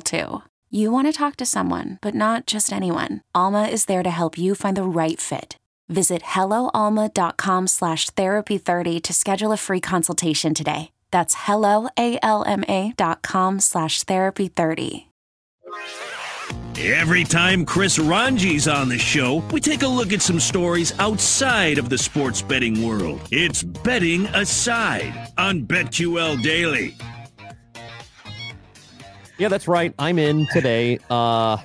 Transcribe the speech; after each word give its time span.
too. 0.00 0.42
You 0.70 0.92
want 0.92 1.08
to 1.08 1.12
talk 1.12 1.34
to 1.36 1.46
someone, 1.46 1.98
but 2.00 2.14
not 2.14 2.46
just 2.46 2.72
anyone. 2.72 3.22
Alma 3.34 3.64
is 3.64 3.86
there 3.86 4.04
to 4.04 4.10
help 4.10 4.38
you 4.38 4.54
find 4.54 4.76
the 4.76 4.84
right 4.84 5.20
fit. 5.20 5.56
Visit 5.88 6.22
helloalma.com 6.22 7.66
slash 7.66 8.08
therapy30 8.10 9.02
to 9.02 9.12
schedule 9.12 9.50
a 9.50 9.56
free 9.56 9.80
consultation 9.80 10.54
today. 10.54 10.92
That's 11.10 11.34
helloalma.com 11.34 13.60
slash 13.60 14.04
therapy30. 14.04 15.06
Every 16.78 17.24
time 17.24 17.66
Chris 17.66 17.98
Ranji's 17.98 18.66
on 18.66 18.88
the 18.88 18.98
show, 18.98 19.42
we 19.52 19.60
take 19.60 19.82
a 19.82 19.88
look 19.88 20.12
at 20.12 20.22
some 20.22 20.40
stories 20.40 20.98
outside 20.98 21.78
of 21.78 21.90
the 21.90 21.98
sports 21.98 22.40
betting 22.40 22.86
world. 22.86 23.20
It's 23.30 23.62
Betting 23.62 24.26
Aside 24.28 25.32
on 25.36 25.62
BetQL 25.62 26.42
Daily. 26.42 26.96
Yeah, 29.40 29.48
that's 29.48 29.66
right. 29.66 29.94
I'm 29.98 30.18
in 30.18 30.46
today. 30.52 30.98
Uh 31.08 31.56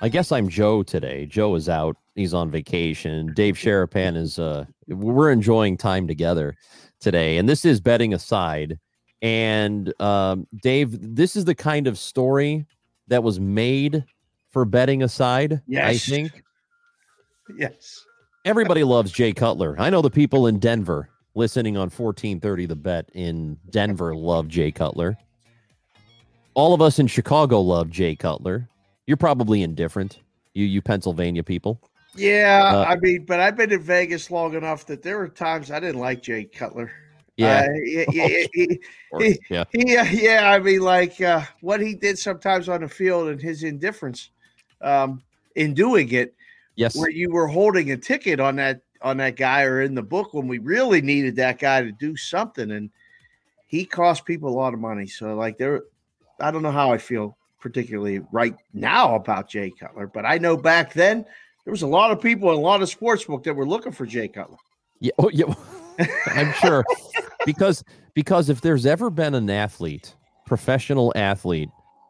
I 0.00 0.08
guess 0.08 0.30
I'm 0.30 0.48
Joe 0.48 0.84
today. 0.84 1.26
Joe 1.26 1.56
is 1.56 1.68
out. 1.68 1.96
He's 2.14 2.32
on 2.32 2.52
vacation. 2.52 3.34
Dave 3.34 3.56
Sharapan 3.56 4.16
is 4.16 4.38
uh 4.38 4.64
we're 4.86 5.32
enjoying 5.32 5.76
time 5.76 6.06
together 6.06 6.54
today. 7.00 7.38
And 7.38 7.48
this 7.48 7.64
is 7.64 7.80
betting 7.80 8.14
aside. 8.14 8.78
And 9.22 9.92
um 10.00 10.46
Dave, 10.62 10.96
this 11.16 11.34
is 11.34 11.44
the 11.44 11.54
kind 11.54 11.88
of 11.88 11.98
story 11.98 12.64
that 13.08 13.24
was 13.24 13.40
made 13.40 14.04
for 14.52 14.64
betting 14.64 15.02
aside, 15.02 15.54
I 15.54 15.58
Yes. 15.66 16.04
think. 16.08 16.44
Yes. 17.58 18.04
Everybody 18.44 18.84
loves 18.84 19.10
Jay 19.10 19.32
Cutler. 19.32 19.74
I 19.80 19.90
know 19.90 20.00
the 20.00 20.10
people 20.10 20.46
in 20.46 20.60
Denver 20.60 21.08
listening 21.34 21.76
on 21.76 21.90
1430 21.90 22.66
the 22.66 22.76
bet 22.76 23.08
in 23.14 23.58
Denver 23.68 24.14
love 24.14 24.46
Jay 24.46 24.70
Cutler. 24.70 25.18
All 26.54 26.74
of 26.74 26.82
us 26.82 26.98
in 26.98 27.06
Chicago 27.06 27.60
love 27.60 27.90
Jay 27.90 28.16
Cutler. 28.16 28.68
You're 29.06 29.16
probably 29.16 29.62
indifferent. 29.62 30.20
You 30.54 30.64
you 30.64 30.82
Pennsylvania 30.82 31.42
people. 31.42 31.80
Yeah, 32.16 32.62
Uh, 32.74 32.84
I 32.88 32.96
mean, 32.96 33.24
but 33.24 33.38
I've 33.38 33.56
been 33.56 33.72
in 33.72 33.82
Vegas 33.82 34.30
long 34.32 34.54
enough 34.54 34.84
that 34.86 35.02
there 35.02 35.18
were 35.18 35.28
times 35.28 35.70
I 35.70 35.78
didn't 35.78 36.00
like 36.00 36.22
Jay 36.22 36.44
Cutler. 36.44 36.90
Yeah. 37.36 37.60
Uh, 37.60 37.72
he, 37.84 38.48
he, 38.52 38.80
he, 39.18 39.38
yeah. 39.48 39.64
yeah. 40.10 40.50
I 40.50 40.58
mean, 40.58 40.80
like 40.80 41.20
uh, 41.20 41.42
what 41.60 41.80
he 41.80 41.94
did 41.94 42.18
sometimes 42.18 42.68
on 42.68 42.80
the 42.80 42.88
field 42.88 43.28
and 43.28 43.40
his 43.40 43.62
indifference 43.62 44.30
um, 44.80 45.22
in 45.54 45.72
doing 45.74 46.10
it, 46.12 46.34
Yes. 46.76 46.96
where 46.96 47.10
you 47.10 47.30
were 47.30 47.46
holding 47.46 47.90
a 47.92 47.96
ticket 47.96 48.40
on 48.40 48.56
that 48.56 48.80
on 49.02 49.16
that 49.18 49.36
guy 49.36 49.62
or 49.62 49.82
in 49.82 49.94
the 49.94 50.02
book 50.02 50.34
when 50.34 50.48
we 50.48 50.58
really 50.58 51.00
needed 51.00 51.36
that 51.36 51.58
guy 51.58 51.82
to 51.82 51.92
do 51.92 52.16
something, 52.16 52.70
and 52.70 52.90
he 53.66 53.84
cost 53.84 54.24
people 54.24 54.48
a 54.48 54.56
lot 54.56 54.74
of 54.74 54.80
money. 54.80 55.06
So, 55.06 55.34
like, 55.34 55.58
there, 55.58 55.82
I 56.40 56.50
don't 56.50 56.62
know 56.62 56.72
how 56.72 56.92
I 56.92 56.98
feel 56.98 57.36
particularly 57.60 58.20
right 58.32 58.54
now 58.72 59.14
about 59.14 59.48
Jay 59.48 59.70
Cutler, 59.78 60.06
but 60.06 60.24
I 60.24 60.38
know 60.38 60.56
back 60.56 60.92
then 60.92 61.24
there 61.64 61.72
was 61.72 61.82
a 61.82 61.86
lot 61.86 62.10
of 62.10 62.20
people 62.20 62.50
in 62.50 62.56
a 62.56 62.60
lot 62.60 62.82
of 62.82 62.88
sports 62.88 63.24
book 63.24 63.44
that 63.44 63.54
were 63.54 63.66
looking 63.66 63.92
for 63.92 64.06
Jay 64.06 64.28
Cutler. 64.28 64.56
Yeah, 65.00 65.12
oh, 65.18 65.30
yeah. 65.30 65.54
I'm 66.26 66.52
sure 66.54 66.84
because 67.44 67.84
because 68.14 68.48
if 68.48 68.60
there's 68.60 68.86
ever 68.86 69.10
been 69.10 69.34
an 69.34 69.50
athlete, 69.50 70.14
professional 70.46 71.12
athlete, 71.14 71.68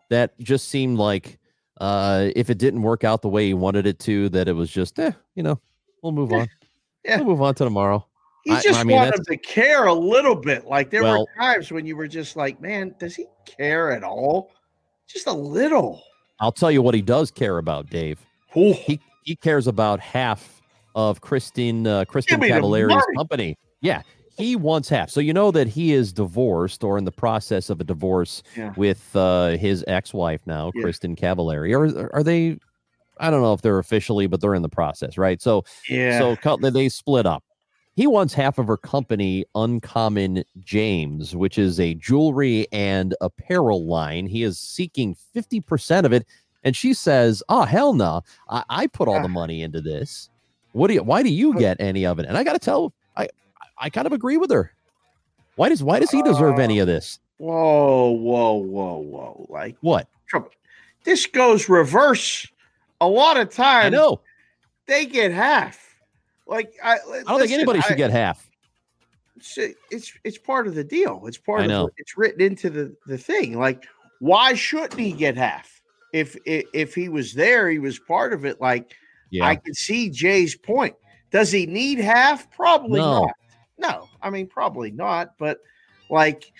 that 0.09 0.39
just 0.41 0.69
seemed 0.69 0.99
like 0.99 1.39
uh, 1.81 2.29
if 2.37 2.51
it 2.51 2.59
didn't 2.59 2.83
work 2.83 3.05
out 3.05 3.23
the 3.23 3.29
way 3.29 3.47
he 3.47 3.55
wanted 3.55 3.87
it 3.87 3.99
to, 4.01 4.29
that 4.31 4.49
it 4.49 4.53
was 4.53 4.71
just, 4.71 4.99
eh, 4.99 5.13
you 5.35 5.43
know, 5.43 5.61
we'll 6.03 6.13
move 6.13 6.33
on. 6.33 6.49
Yeah. 7.05 7.17
We'll 7.17 7.29
move 7.29 7.43
on 7.43 7.55
to 7.55 7.65
tomorrow. 7.65 8.07
He 8.45 8.53
I- 8.53 8.61
just 8.61 8.81
I 8.81 8.85
mean, 8.85 9.13
to 9.13 9.37
care 9.37 9.87
a 9.87 9.93
little 9.93 10.35
bit. 10.35 10.67
Like 10.67 10.91
there 10.91 11.03
Well- 11.03 11.21
were 11.21 11.43
times 11.43 11.71
when 11.71 11.85
you 11.87 11.97
were 11.97 12.09
just 12.09 12.37
like, 12.37 12.61
man, 12.61 12.95
does 12.99 13.15
he 13.15 13.27
care 13.45 13.93
at 13.93 14.03
all? 14.03 14.51
Just 15.07 15.27
a 15.27 15.33
little. 15.33 16.03
I'll 16.41 16.53
tell 16.53 16.71
you 16.71 16.81
what 16.83 16.95
he 16.95 17.03
does 17.03 17.31
care 17.31 17.59
about, 17.59 17.91
Dave. 17.91 18.19
Ooh. 18.57 18.73
He 18.73 19.01
he 19.25 19.37
cares 19.37 19.67
about 19.67 20.01
half 20.01 20.61
of 20.95 21.21
Christine 21.21 21.87
uh, 21.87 22.05
Kristin 22.07 22.39
Cavallari's 22.41 23.05
company. 23.17 23.57
Yeah, 23.83 24.03
he 24.39 24.57
wants 24.57 24.89
half. 24.89 25.11
So 25.11 25.21
you 25.21 25.33
know 25.35 25.51
that 25.51 25.67
he 25.69 25.93
is 25.93 26.13
divorced 26.13 26.83
or 26.83 26.97
in 26.97 27.05
the 27.05 27.13
process 27.13 27.69
of 27.71 27.81
a 27.81 27.85
divorce 27.85 28.43
Yeah. 28.57 28.73
with 28.77 29.15
uh, 29.15 29.51
his 29.59 29.85
ex-wife 29.87 30.41
now, 30.47 30.73
Yeah. 30.75 30.83
Kristin 30.85 31.17
Cavallari. 31.19 31.73
Or 31.77 32.11
are 32.15 32.23
they? 32.23 32.59
I 33.19 33.31
don't 33.31 33.43
know 33.43 33.53
if 33.53 33.61
they're 33.61 33.79
officially, 33.79 34.27
but 34.27 34.41
they're 34.41 34.55
in 34.55 34.63
the 34.63 34.69
process, 34.69 35.19
right? 35.19 35.43
So 35.43 35.65
Yeah. 35.89 36.19
so 36.19 36.57
they 36.71 36.89
split 36.89 37.27
up. 37.27 37.45
He 38.01 38.07
wants 38.07 38.33
half 38.33 38.57
of 38.57 38.67
her 38.67 38.79
company, 38.79 39.45
Uncommon 39.55 40.43
James, 40.61 41.37
which 41.37 41.59
is 41.59 41.79
a 41.79 41.93
jewelry 41.93 42.67
and 42.73 43.15
apparel 43.21 43.85
line. 43.85 44.27
He 44.27 44.43
is 44.43 44.59
seeking 44.59 45.15
50% 45.37 46.07
of 46.07 46.13
it. 46.15 46.25
And 46.65 46.75
she 46.75 46.95
says, 46.95 47.43
Oh, 47.51 47.65
hell 47.65 47.93
no. 47.93 48.23
I, 48.49 48.65
I 48.71 48.87
put 48.87 49.07
all 49.07 49.21
the 49.21 49.29
money 49.29 49.61
into 49.63 49.83
this. 49.83 50.31
What 50.73 50.89
do 50.89 50.95
you 50.95 51.03
why 51.03 51.23
do 51.23 51.29
you 51.29 51.53
get 51.59 51.79
any 51.79 52.07
of 52.07 52.19
it? 52.19 52.25
And 52.25 52.39
I 52.39 52.43
gotta 52.43 52.59
tell, 52.59 52.95
I 53.19 53.29
I 53.77 53.91
kind 53.91 54.07
of 54.07 54.15
agree 54.15 54.39
with 54.39 54.51
her. 54.51 54.73
Why 55.57 55.69
does 55.69 55.83
why 55.83 56.01
does 56.01 56.11
he 56.11 56.23
deserve 56.23 56.59
any 56.59 56.79
of 56.79 56.89
uh, 56.89 56.93
this? 56.93 57.19
whoa, 57.37 58.13
whoa, 58.13 58.55
whoa, 58.55 58.97
whoa. 58.97 59.47
Like 59.51 59.77
What? 59.83 60.09
trouble. 60.27 60.49
This 61.05 61.27
goes 61.27 61.69
reverse. 61.69 62.47
A 63.03 63.07
lot 63.07 63.37
of 63.37 63.51
times 63.51 63.85
I 63.85 63.89
know. 63.91 64.23
they 64.87 65.05
get 65.05 65.33
half. 65.33 65.90
Like 66.51 66.75
I, 66.83 66.95
I 66.97 67.23
don't 67.27 67.39
think 67.41 67.53
anybody 67.53 67.81
should 67.81 67.97
get 67.97 68.11
half. 68.11 68.51
it's 69.37 69.57
it's 69.91 70.13
it's 70.25 70.37
part 70.39 70.67
of 70.67 70.75
the 70.75 70.85
deal. 70.85 71.23
It's 71.27 71.39
part 71.39 71.61
I 71.61 71.65
of 71.65 71.69
know. 71.71 71.87
the, 71.87 71.93
it's 71.97 72.19
written 72.19 72.43
into 72.43 72.69
the 72.69 72.95
the 73.07 73.17
thing. 73.17 73.57
Like 73.59 73.87
why 74.19 74.53
shouldn't 74.55 74.99
he 74.99 75.13
get 75.13 75.37
half? 75.37 75.81
If 76.13 76.37
if, 76.45 76.67
if 76.75 76.95
he 76.95 77.09
was 77.09 77.33
there, 77.33 77.71
he 77.71 77.79
was 77.79 77.99
part 77.99 78.33
of 78.33 78.45
it. 78.45 78.61
Like 78.61 78.93
Yeah. 79.31 79.47
I 79.47 79.57
can 79.57 79.73
see 79.75 80.11
Jay's 80.11 80.57
point. 80.57 80.97
Does 81.31 81.53
he 81.53 81.65
need 81.67 82.01
half? 82.01 82.51
Probably 82.51 82.99
No. 83.01 83.23
not. 83.23 83.33
No, 83.79 84.09
I 84.21 84.29
mean 84.29 84.47
probably 84.49 84.91
not. 84.91 85.39
But 85.39 85.61
like, 86.11 86.53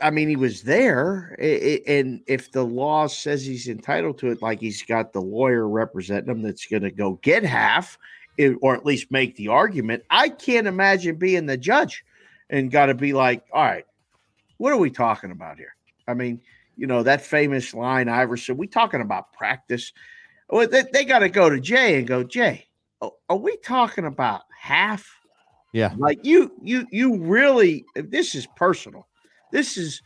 I 0.00 0.10
mean, 0.10 0.28
he 0.28 0.36
was 0.36 0.62
there, 0.62 1.36
I- 1.42 1.44
I- 1.44 1.90
and 1.92 2.22
if 2.28 2.52
the 2.52 2.62
law 2.62 3.06
says 3.08 3.44
he's 3.44 3.66
entitled 3.68 4.18
to 4.18 4.30
it, 4.30 4.40
like 4.40 4.60
he's 4.60 4.82
got 4.82 5.12
the 5.12 5.20
lawyer 5.20 5.68
representing 5.68 6.30
him 6.30 6.42
that's 6.42 6.66
going 6.66 6.84
to 6.84 6.90
go 6.92 7.14
get 7.22 7.42
half, 7.44 7.98
i- 7.98 8.00
or 8.60 8.74
at 8.76 8.86
least 8.86 9.10
make 9.10 9.36
the 9.36 9.48
argument. 9.48 10.04
I 10.10 10.28
can't 10.28 10.66
imagine 10.66 11.16
being 11.16 11.46
the 11.46 11.56
judge 11.56 12.04
and 12.50 12.70
got 12.70 12.86
to 12.86 12.94
be 12.94 13.12
like, 13.12 13.44
all 13.52 13.64
right, 13.64 13.86
what 14.58 14.72
are 14.72 14.78
we 14.78 14.90
talking 14.90 15.30
about 15.30 15.58
here? 15.58 15.74
I 16.08 16.14
mean, 16.14 16.40
you 16.76 16.86
know 16.86 17.02
that 17.02 17.22
famous 17.22 17.74
line 17.74 18.08
Iverson. 18.08 18.56
We 18.56 18.66
talking 18.66 19.00
about 19.00 19.32
practice? 19.32 19.92
Well, 20.50 20.68
they, 20.68 20.84
they 20.92 21.04
got 21.04 21.20
to 21.20 21.28
go 21.28 21.50
to 21.50 21.58
Jay 21.60 21.98
and 21.98 22.06
go, 22.06 22.22
Jay. 22.22 22.66
Are 23.00 23.12
are 23.28 23.36
we 23.36 23.56
talking 23.58 24.04
about 24.04 24.42
half? 24.58 25.06
Yeah. 25.72 25.94
Like 25.96 26.24
you, 26.24 26.52
you, 26.62 26.86
you 26.90 27.18
really. 27.18 27.84
This 27.94 28.34
is 28.34 28.46
personal. 28.56 29.08
This 29.52 29.76
is. 29.76 30.02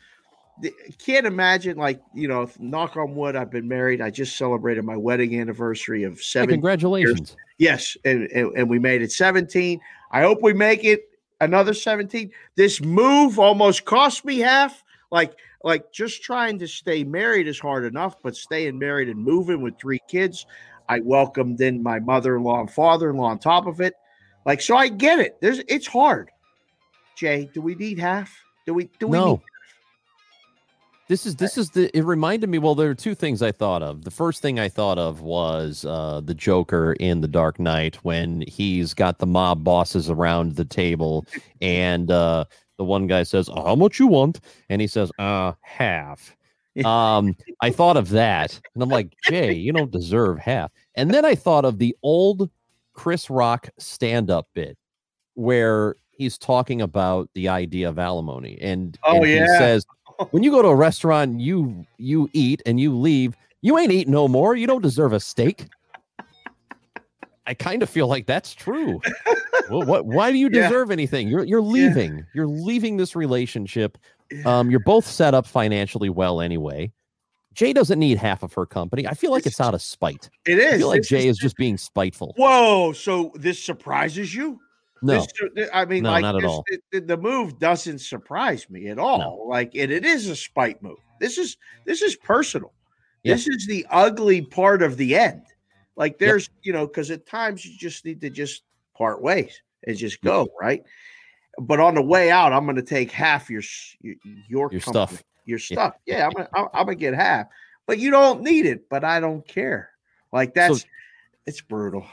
Can't 0.98 1.26
imagine. 1.26 1.76
Like 1.76 2.00
you 2.14 2.28
know, 2.28 2.48
knock 2.58 2.96
on 2.96 3.14
wood. 3.14 3.36
I've 3.36 3.50
been 3.50 3.68
married. 3.68 4.00
I 4.00 4.10
just 4.10 4.36
celebrated 4.36 4.84
my 4.84 4.96
wedding 4.96 5.40
anniversary 5.40 6.04
of 6.04 6.14
Hey, 6.18 6.22
seven. 6.22 6.50
congratulations. 6.50 7.36
Yes, 7.58 7.96
and, 8.04 8.24
and 8.32 8.52
and 8.56 8.68
we 8.70 8.78
made 8.78 9.02
it 9.02 9.12
seventeen. 9.12 9.80
I 10.10 10.22
hope 10.22 10.42
we 10.42 10.52
make 10.52 10.84
it 10.84 11.02
another 11.40 11.72
17. 11.72 12.30
This 12.56 12.80
move 12.82 13.38
almost 13.38 13.84
cost 13.84 14.24
me 14.24 14.38
half. 14.38 14.82
Like, 15.10 15.32
like 15.64 15.90
just 15.92 16.22
trying 16.22 16.58
to 16.58 16.68
stay 16.68 17.04
married 17.04 17.46
is 17.48 17.58
hard 17.58 17.84
enough, 17.84 18.16
but 18.22 18.36
staying 18.36 18.78
married 18.78 19.08
and 19.08 19.18
moving 19.18 19.62
with 19.62 19.78
three 19.78 20.00
kids, 20.08 20.46
I 20.88 21.00
welcomed 21.00 21.60
in 21.60 21.82
my 21.82 21.98
mother-in-law 22.00 22.60
and 22.60 22.70
father-in-law 22.70 23.24
on 23.30 23.38
top 23.38 23.66
of 23.66 23.80
it. 23.80 23.94
Like, 24.44 24.60
so 24.60 24.76
I 24.76 24.88
get 24.88 25.18
it. 25.20 25.38
There's 25.40 25.60
it's 25.68 25.86
hard. 25.86 26.30
Jay, 27.16 27.48
do 27.54 27.60
we 27.60 27.74
need 27.74 27.98
half? 27.98 28.32
Do 28.66 28.74
we 28.74 28.90
do 28.98 29.06
we 29.08 29.18
No. 29.18 29.30
need 29.32 29.40
This 31.10 31.26
is 31.26 31.34
this 31.34 31.58
is 31.58 31.70
the 31.70 31.90
it 31.92 32.04
reminded 32.04 32.48
me 32.48 32.58
well 32.58 32.76
there 32.76 32.88
are 32.88 32.94
two 32.94 33.16
things 33.16 33.42
I 33.42 33.50
thought 33.50 33.82
of. 33.82 34.04
The 34.04 34.12
first 34.12 34.40
thing 34.42 34.60
I 34.60 34.68
thought 34.68 34.96
of 34.96 35.22
was 35.22 35.84
uh 35.84 36.20
the 36.24 36.34
Joker 36.34 36.92
in 37.00 37.20
The 37.20 37.26
Dark 37.26 37.58
Knight 37.58 37.96
when 38.04 38.44
he's 38.46 38.94
got 38.94 39.18
the 39.18 39.26
mob 39.26 39.64
bosses 39.64 40.08
around 40.08 40.54
the 40.54 40.64
table 40.64 41.26
and 41.60 42.12
uh 42.12 42.44
the 42.78 42.84
one 42.84 43.08
guy 43.08 43.24
says, 43.24 43.48
"How 43.48 43.74
much 43.74 43.98
you 43.98 44.06
want?" 44.06 44.38
and 44.68 44.80
he 44.80 44.86
says, 44.86 45.10
"Uh, 45.18 45.54
half." 45.62 46.36
Um 46.84 47.34
I 47.60 47.70
thought 47.72 47.96
of 47.96 48.10
that 48.10 48.60
and 48.74 48.80
I'm 48.80 48.88
like, 48.88 49.12
"Jay, 49.28 49.52
you 49.52 49.72
don't 49.72 49.90
deserve 49.90 50.38
half." 50.38 50.70
And 50.94 51.10
then 51.10 51.24
I 51.24 51.34
thought 51.34 51.64
of 51.64 51.78
the 51.78 51.96
old 52.04 52.48
Chris 52.92 53.28
Rock 53.28 53.68
stand-up 53.80 54.46
bit 54.54 54.78
where 55.34 55.96
he's 56.12 56.38
talking 56.38 56.82
about 56.82 57.30
the 57.34 57.48
idea 57.48 57.88
of 57.88 57.98
alimony 57.98 58.58
and, 58.60 58.96
Oh, 59.04 59.16
and 59.16 59.26
he 59.26 59.36
yeah. 59.36 59.58
says 59.58 59.86
when 60.30 60.42
you 60.42 60.50
go 60.50 60.62
to 60.62 60.68
a 60.68 60.74
restaurant, 60.74 61.40
you 61.40 61.86
you 61.98 62.28
eat 62.32 62.62
and 62.66 62.78
you 62.80 62.96
leave. 62.96 63.36
You 63.62 63.78
ain't 63.78 63.92
eating 63.92 64.12
no 64.12 64.26
more. 64.28 64.56
You 64.56 64.66
don't 64.66 64.82
deserve 64.82 65.12
a 65.12 65.20
steak. 65.20 65.66
I 67.46 67.54
kind 67.54 67.82
of 67.82 67.90
feel 67.90 68.06
like 68.06 68.26
that's 68.26 68.54
true. 68.54 69.00
well, 69.70 69.82
what? 69.84 70.06
Why 70.06 70.30
do 70.30 70.38
you 70.38 70.48
Yeah. 70.52 70.62
deserve 70.68 70.90
anything? 70.90 71.28
You're 71.28 71.44
you're 71.44 71.62
leaving. 71.62 72.24
You're 72.34 72.46
leaving 72.46 72.96
this 72.96 73.16
relationship. 73.16 73.98
Um, 74.44 74.70
you're 74.70 74.78
both 74.80 75.04
set 75.06 75.34
up 75.34 75.46
financially 75.46 76.08
well 76.10 76.40
anyway. 76.40 76.92
Jay 77.52 77.72
doesn't 77.72 77.98
need 77.98 78.16
half 78.16 78.44
of 78.44 78.52
her 78.54 78.64
company. 78.64 79.08
I 79.08 79.14
feel 79.14 79.32
like 79.32 79.42
This 79.42 79.54
it's 79.54 79.60
out 79.60 79.74
of 79.74 79.82
spite. 79.82 80.30
It 80.46 80.58
is. 80.58 80.74
I 80.74 80.78
feel 80.78 80.88
like 80.88 81.00
This 81.00 81.08
Jay 81.08 81.26
is 81.26 81.36
just 81.36 81.56
being 81.56 81.76
spiteful. 81.76 82.32
Whoa! 82.36 82.92
So 82.92 83.32
this 83.34 83.62
surprises 83.62 84.32
you? 84.34 84.60
No, 85.02 85.24
This- 85.54 85.68
I 85.72 85.84
mean, 85.84 86.02
No, 86.02 86.10
like 86.10 86.22
not 86.22 86.36
at 86.36 86.42
this- 86.42 86.50
all. 86.50 86.64
The, 86.92 87.00
the 87.00 87.16
move 87.16 87.58
doesn't 87.58 88.00
surprise 88.00 88.68
me 88.68 88.88
at 88.88 88.98
all. 88.98 89.46
Like, 89.48 89.74
and 89.74 89.90
it 89.90 90.04
is 90.04 90.28
a 90.28 90.36
spite 90.36 90.82
move. 90.82 90.98
This 91.20 91.38
is 91.38 91.56
this 91.84 92.02
is 92.02 92.16
personal. 92.16 92.72
Yeah. 93.22 93.34
This 93.34 93.48
is 93.48 93.66
the 93.66 93.86
ugly 93.90 94.42
part 94.42 94.82
of 94.82 94.96
the 94.96 95.14
end. 95.16 95.42
Like, 95.96 96.18
there's 96.18 96.48
you 96.62 96.72
know, 96.72 96.86
because 96.86 97.10
at 97.10 97.26
times 97.26 97.64
you 97.64 97.76
just 97.78 98.04
need 98.04 98.20
to 98.22 98.30
just 98.30 98.62
part 98.96 99.20
ways 99.22 99.60
and 99.86 99.96
just 99.96 100.20
go 100.22 100.48
right. 100.60 100.82
But 101.58 101.80
on 101.80 101.94
the 101.94 102.02
way 102.02 102.30
out, 102.30 102.52
I'm 102.52 102.64
going 102.64 102.76
to 102.76 102.82
take 102.82 103.10
half 103.10 103.50
your 103.50 103.62
your 104.00 104.14
your, 104.24 104.32
Your 104.72 104.80
company- 104.80 104.82
stuff. 104.82 105.24
Your 105.46 105.58
stuff. 105.58 105.94
Yeah, 106.06 106.26
I'm 106.26 106.32
gonna 106.32 106.48
I'm, 106.54 106.66
I'm 106.72 106.86
gonna 106.86 106.94
get 106.94 107.14
half. 107.14 107.46
But 107.86 107.98
you 107.98 108.10
don't 108.10 108.42
need 108.42 108.66
it. 108.66 108.88
But 108.88 109.04
I 109.04 109.18
don't 109.20 109.46
care. 109.48 109.90
Like 110.32 110.54
that's 110.54 110.86
it's 111.46 111.60
brutal. 111.60 112.06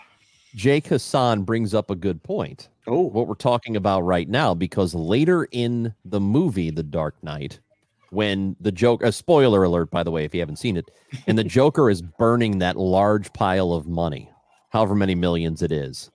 Jake 0.56 0.88
Hassan 0.88 1.44
brings 1.44 1.74
up 1.76 1.92
a 1.92 1.96
good 1.96 2.24
point. 2.24 2.70
Oh, 2.88 3.02
what 3.10 3.28
we're 3.28 3.36
talking 3.36 3.76
about 3.76 4.02
right 4.02 4.30
now 4.30 4.54
because 4.54 4.96
later 4.96 5.48
in 5.52 5.94
the 6.06 6.20
movie 6.22 6.72
The 6.72 6.84
Dark 6.84 7.22
Knight 7.24 7.60
when 8.12 8.56
the 8.62 8.72
Joker 8.72 9.06
a 9.08 9.12
spoiler 9.12 9.64
alert 9.64 9.92
by 9.92 10.04
the 10.04 10.12
way 10.12 10.24
if 10.24 10.34
you 10.34 10.40
haven't 10.40 10.56
seen 10.56 10.78
it 10.78 10.90
and 11.28 11.38
the 11.38 11.44
Joker 11.58 11.90
is 11.90 12.02
burning 12.02 12.60
that 12.60 12.78
large 12.78 13.32
pile 13.34 13.74
of 13.74 13.88
money 13.88 14.30
however 14.70 14.96
many 14.96 15.16
millions 15.16 15.62
it 15.62 15.72
is 15.74 16.10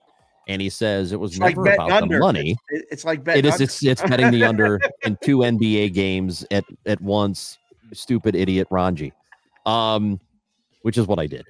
and 0.47 0.61
he 0.61 0.69
says 0.69 1.11
it 1.11 1.19
was 1.19 1.33
It's 1.33 1.39
never 1.39 1.63
betting 1.63 1.85
about 1.85 2.09
the 2.09 2.17
money. 2.19 2.57
It- 2.69 2.85
it's 2.91 3.05
like 3.05 3.25
it 3.27 3.45
is 3.45 3.53
under. 3.53 3.63
it's 3.63 3.83
it's 3.83 4.01
betting 4.01 4.31
the 4.31 4.43
under 4.43 4.81
in 5.05 5.17
two 5.23 5.37
NBA 5.39 5.93
games 5.93 6.43
at 6.51 6.65
at 6.87 6.99
once 6.99 7.59
stupid 7.93 8.35
idiot 8.35 8.67
Ranji. 8.71 9.13
Um 9.67 10.19
which 10.81 10.97
is 10.97 11.05
what 11.07 11.19
I 11.19 11.27
did 11.27 11.45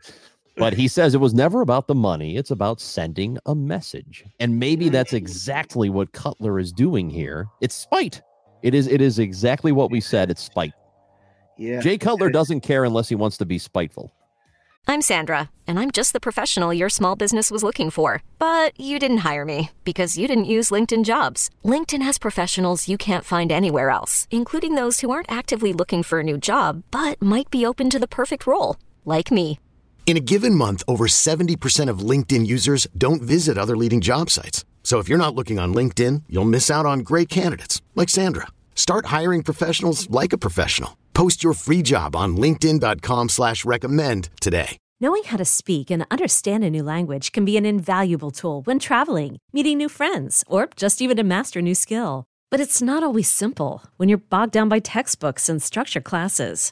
but 0.56 0.74
he 0.74 0.88
says 0.88 1.14
it 1.14 1.20
was 1.20 1.34
never 1.34 1.62
about 1.62 1.88
the 1.88 1.96
money 1.96 2.38
it's 2.38 2.52
about 2.52 2.80
sending 2.80 3.38
a 3.46 3.56
message 3.56 4.26
and 4.40 4.60
maybe 4.60 4.90
that's 4.90 5.14
mm. 5.14 5.18
exactly 5.18 5.90
what 5.90 6.12
Cutler 6.14 6.60
is 6.60 6.72
doing 6.72 7.10
here 7.10 7.48
it's 7.62 7.76
spite 7.76 8.22
it 8.62 8.74
is 8.74 8.88
it 8.88 9.02
is 9.02 9.20
exactly 9.20 9.72
what 9.72 9.92
we 9.92 10.00
said 10.02 10.30
it's 10.30 10.44
spite 10.44 10.74
yeah. 11.58 11.80
Jay 11.80 11.98
Cutler 11.98 12.30
doesn't 12.30 12.62
care 12.62 12.84
unless 12.84 13.10
he 13.10 13.16
wants 13.16 13.38
to 13.38 13.46
be 13.46 13.60
spiteful 13.60 14.12
I'm 14.86 15.02
Sandra, 15.02 15.50
and 15.66 15.80
I'm 15.80 15.92
just 15.92 16.12
the 16.12 16.20
professional 16.20 16.74
your 16.74 16.90
small 16.90 17.16
business 17.16 17.50
was 17.50 17.64
looking 17.64 17.90
for. 17.90 18.22
But 18.38 18.78
you 18.78 19.00
didn't 19.00 19.24
hire 19.30 19.46
me 19.46 19.72
because 19.84 20.18
you 20.18 20.28
didn't 20.28 20.54
use 20.56 20.72
LinkedIn 20.72 21.06
jobs. 21.06 21.50
LinkedIn 21.64 22.02
has 22.02 22.18
professionals 22.18 22.88
you 22.88 22.98
can't 22.98 23.24
find 23.26 23.52
anywhere 23.52 23.90
else, 23.90 24.28
including 24.30 24.76
those 24.76 25.00
who 25.00 25.10
aren't 25.10 25.32
actively 25.32 25.74
looking 25.74 26.04
for 26.04 26.20
a 26.20 26.24
new 26.24 26.38
job 26.38 26.84
but 26.92 27.22
might 27.22 27.50
be 27.50 27.66
open 27.66 27.90
to 27.90 28.00
the 28.00 28.08
perfect 28.20 28.46
role, 28.46 28.76
like 29.06 29.32
me. 29.32 29.58
In 30.06 30.18
a 30.18 30.20
given 30.20 30.54
month, 30.54 30.84
over 30.88 31.08
70% 31.08 31.90
of 31.90 32.08
LinkedIn 32.10 32.46
users 32.46 32.86
don't 32.96 33.22
visit 33.22 33.58
other 33.58 33.76
leading 33.76 34.00
job 34.00 34.30
sites. 34.30 34.64
So 34.84 35.00
if 35.00 35.10
you're 35.10 35.18
not 35.26 35.34
looking 35.34 35.58
on 35.58 35.74
LinkedIn, 35.74 36.24
you'll 36.30 36.54
miss 36.54 36.70
out 36.70 36.86
on 36.86 37.00
great 37.00 37.30
candidates 37.30 37.82
like 37.96 38.10
Sandra. 38.10 38.48
Start 38.76 39.08
hiring 39.08 39.42
professionals 39.44 40.08
like 40.12 40.34
a 40.34 40.38
professional. 40.38 40.98
Post 41.14 41.44
your 41.44 41.54
free 41.54 41.82
job 41.82 42.16
on 42.16 42.38
linkedin.com 42.38 43.30
slash 43.30 43.66
recommend 43.66 44.30
today. 44.40 44.78
Knowing 45.00 45.24
how 45.24 45.38
to 45.38 45.46
speak 45.46 45.90
and 45.90 46.06
understand 46.12 46.64
a 46.64 46.70
new 46.70 46.84
language 46.84 47.32
can 47.32 47.44
be 47.44 47.58
an 47.58 47.66
invaluable 47.66 48.32
tool 48.32 48.62
when 48.62 48.80
traveling, 48.80 49.38
meeting 49.52 49.78
new 49.78 49.90
friends, 49.90 50.44
or 50.48 50.70
just 50.76 51.02
even 51.02 51.18
to 51.18 51.24
master 51.24 51.60
a 51.60 51.62
new 51.62 51.76
skill. 51.76 52.24
But 52.50 52.60
it's 52.60 52.82
not 52.82 53.04
always 53.04 53.30
simple 53.30 53.84
when 53.98 54.10
you're 54.10 54.18
bogged 54.30 54.54
down 54.54 54.70
by 54.70 54.80
textbooks 54.80 55.50
and 55.50 55.62
structured 55.62 56.04
classes. 56.04 56.72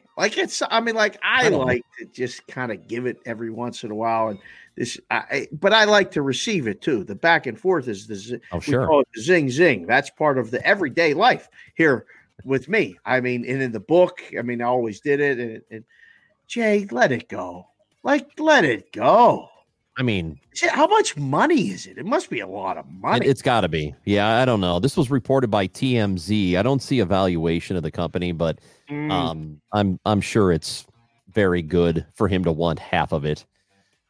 Like 0.17 0.37
it's, 0.37 0.61
I 0.69 0.79
mean, 0.81 0.95
like 0.95 1.17
I, 1.23 1.39
I 1.39 1.49
don't 1.49 1.59
know. 1.59 1.65
like 1.65 1.85
to 1.99 2.05
just 2.05 2.45
kind 2.47 2.71
of 2.71 2.87
give 2.87 3.05
it 3.05 3.17
every 3.25 3.49
once 3.49 3.83
in 3.83 3.91
a 3.91 3.95
while, 3.95 4.29
and 4.29 4.39
this, 4.75 4.99
I, 5.09 5.47
but 5.51 5.73
I 5.73 5.85
like 5.85 6.11
to 6.11 6.21
receive 6.21 6.67
it 6.67 6.81
too. 6.81 7.03
The 7.03 7.15
back 7.15 7.47
and 7.47 7.57
forth 7.57 7.87
is 7.87 8.07
the, 8.07 8.41
oh 8.51 8.57
we 8.57 8.61
sure 8.61 8.87
call 8.87 9.01
it 9.01 9.07
the 9.15 9.21
zing 9.21 9.49
zing. 9.49 9.85
That's 9.85 10.09
part 10.09 10.37
of 10.37 10.51
the 10.51 10.65
everyday 10.65 11.13
life 11.13 11.49
here 11.75 12.05
with 12.43 12.67
me. 12.67 12.97
I 13.05 13.21
mean, 13.21 13.45
and 13.45 13.61
in 13.61 13.71
the 13.71 13.79
book, 13.79 14.21
I 14.37 14.41
mean, 14.41 14.61
I 14.61 14.65
always 14.65 14.99
did 14.99 15.19
it. 15.19 15.39
And, 15.39 15.61
and 15.71 15.83
Jay, 16.47 16.87
let 16.91 17.11
it 17.11 17.29
go. 17.29 17.67
Like, 18.03 18.39
let 18.39 18.65
it 18.65 18.91
go. 18.91 19.50
I 20.01 20.03
mean 20.03 20.39
How 20.67 20.87
much 20.87 21.15
money 21.15 21.69
is 21.69 21.85
it? 21.85 21.99
It 21.99 22.07
must 22.07 22.31
be 22.31 22.39
a 22.39 22.47
lot 22.47 22.75
of 22.75 22.89
money. 22.89 23.27
it's 23.27 23.43
got 23.43 23.61
to 23.61 23.69
be. 23.69 23.93
Yeah, 24.03 24.41
I 24.41 24.45
don't 24.45 24.59
know. 24.59 24.79
This 24.79 24.97
was 24.97 25.11
reported 25.11 25.51
by 25.51 25.67
TMZ. 25.67 26.55
I 26.57 26.63
don't 26.63 26.81
see 26.81 27.01
a 27.01 27.05
valuation 27.05 27.75
of 27.75 27.83
the 27.83 27.91
company, 27.91 28.31
but 28.31 28.57
Mm, 28.89 29.11
um, 29.11 29.61
I'm 29.71 29.99
I'm 30.03 30.19
sure 30.21 30.51
it's 30.51 30.87
very 31.29 31.61
good 31.61 32.03
for 32.15 32.27
him 32.27 32.43
to 32.45 32.51
want 32.51 32.79
half 32.79 33.11
of 33.11 33.25
it. 33.25 33.45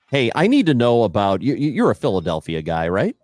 Hey, 0.10 0.32
I 0.34 0.48
need 0.48 0.66
to 0.68 0.74
know 0.74 1.04
about 1.04 1.42
you. 1.42 1.56
you- 1.56 1.72
You're 1.72 1.92
a 1.92 1.96
Philadelphia 1.96 2.62
guy, 2.62 2.88
right? 2.88 3.16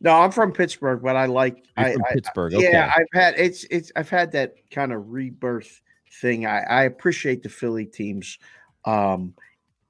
no, 0.00 0.10
I'm 0.12 0.32
from 0.32 0.52
Pittsburgh, 0.52 1.00
but 1.02 1.14
I 1.14 1.26
like. 1.26 1.64
I, 1.76 1.92
I- 1.92 2.12
Pittsburgh. 2.12 2.54
Okay. 2.54 2.70
Yeah, 2.72 2.92
I've 2.94 3.06
had 3.14 3.38
it's 3.38 3.62
it's 3.70 3.92
I've 3.94 4.10
had 4.10 4.32
that 4.32 4.56
kind 4.72 4.92
of 4.92 5.10
rebirth 5.10 5.80
thing. 6.20 6.44
I, 6.44 6.58
I 6.64 6.82
appreciate 6.82 7.44
the 7.44 7.48
Philly 7.50 7.86
teams. 7.86 8.38
Um, 8.84 9.34